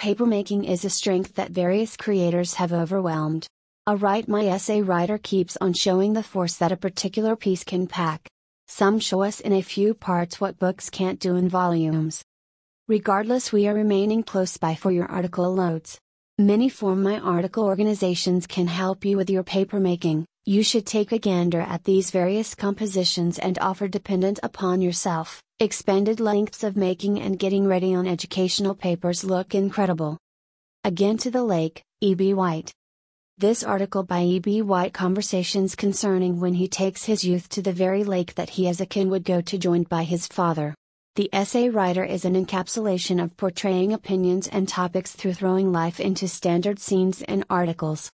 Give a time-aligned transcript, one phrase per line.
[0.00, 3.46] Papermaking is a strength that various creators have overwhelmed.
[3.86, 7.86] A Write My Essay writer keeps on showing the force that a particular piece can
[7.86, 8.26] pack.
[8.66, 12.24] Some show us in a few parts what books can't do in volumes.
[12.88, 15.98] Regardless, we are remaining close by for your article loads.
[16.38, 20.24] Many Form My Article organizations can help you with your papermaking.
[20.46, 25.42] You should take a gander at these various compositions and offer dependent upon yourself.
[25.60, 30.16] Expanded lengths of making and getting ready on educational papers look incredible.
[30.82, 32.32] Again to the lake, E.B.
[32.32, 32.72] White.
[33.36, 34.62] This article by E.B.
[34.62, 38.80] White conversations concerning when he takes his youth to the very lake that he as
[38.80, 40.74] a kin would go to joined by his father.
[41.16, 46.26] The essay writer is an encapsulation of portraying opinions and topics through throwing life into
[46.26, 48.10] standard scenes and articles.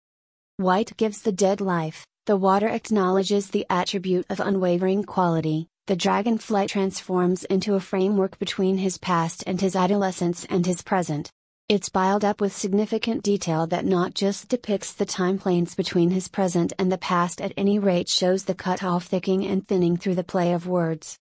[0.57, 6.69] White gives the dead life, the water acknowledges the attribute of unwavering quality, the dragonflight
[6.69, 11.31] transforms into a framework between his past and his adolescence and his present.
[11.69, 16.29] It's piled up with significant detail that not just depicts the time planes between his
[16.29, 20.25] present and the past at any rate shows the cut-off thickening and thinning through the
[20.25, 21.19] play of words.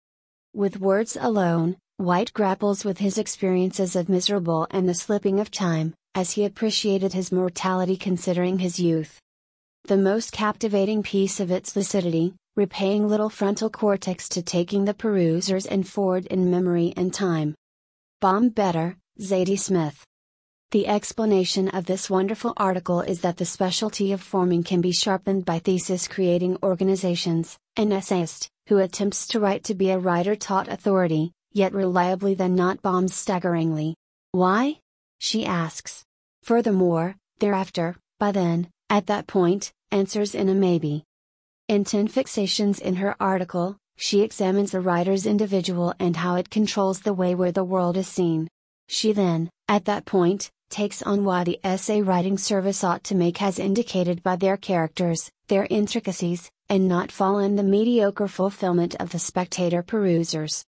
[0.56, 5.94] With words alone, White grapples with his experiences of miserable and the slipping of time,
[6.16, 9.20] as he appreciated his mortality considering his youth
[9.88, 15.66] the most captivating piece of its lucidity, repaying little frontal cortex to taking the perusers
[15.66, 17.56] and forward in memory and time.
[18.20, 20.04] Bomb Better, Zadie Smith.
[20.72, 25.46] The explanation of this wonderful article is that the specialty of forming can be sharpened
[25.46, 30.68] by thesis creating organizations, an essayist, who attempts to write to be a writer taught
[30.68, 33.96] authority, yet reliably than not bombs staggeringly.
[34.34, 34.82] Why?
[35.20, 36.04] She asks.
[36.44, 41.04] Furthermore, thereafter, by then, at that point, answers in a maybe.
[41.68, 47.02] In 10 Fixations in her article, she examines the writer's individual and how it controls
[47.02, 48.48] the way where the world is seen.
[48.88, 53.42] She then, at that point, takes on why the essay writing service ought to make
[53.42, 59.09] as indicated by their characters, their intricacies, and not fall in the mediocre fulfillment of
[59.09, 60.64] the spectator perusers.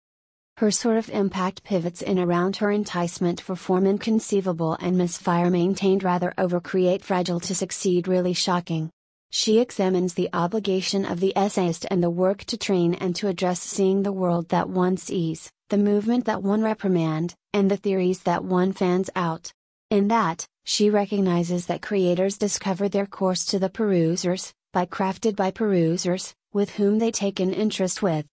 [0.59, 6.03] Her sort of impact pivots in around her enticement for form inconceivable and misfire maintained
[6.03, 8.89] rather over create fragile to succeed really shocking.
[9.31, 13.61] She examines the obligation of the essayist and the work to train and to address
[13.61, 18.43] seeing the world that one sees, the movement that one reprimand, and the theories that
[18.43, 19.53] one fans out.
[19.91, 25.51] In that, she recognizes that creators discover their course to the perusers, by crafted by
[25.51, 28.25] perusers, with whom they take an interest with.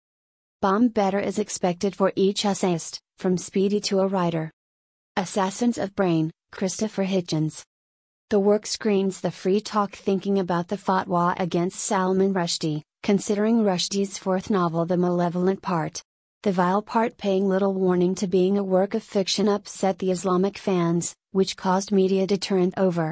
[0.63, 4.49] Bomb better is expected for each essayist, from Speedy to a writer.
[5.17, 7.65] Assassins of Brain, Christopher Hitchens.
[8.29, 14.17] The work screens the free talk thinking about the fatwa against Salman Rushdie, considering Rushdie's
[14.17, 16.01] fourth novel the malevolent part.
[16.43, 20.57] The vile part paying little warning to being a work of fiction upset the Islamic
[20.57, 23.11] fans, which caused media turn over.